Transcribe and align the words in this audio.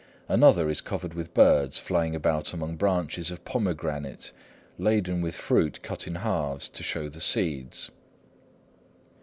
Another 0.27 0.67
is 0.67 0.81
covered 0.81 1.13
with 1.13 1.35
birds 1.35 1.77
flying 1.77 2.15
about 2.15 2.55
among 2.55 2.75
branches 2.75 3.29
of 3.29 3.45
pomegranate 3.45 4.31
laden 4.79 5.21
with 5.21 5.35
fruit 5.35 5.79
cut 5.83 6.07
in 6.07 6.15
halves 6.15 6.67
to 6.69 6.81
show 6.81 7.07
the 7.07 7.21
seeds. 7.21 7.91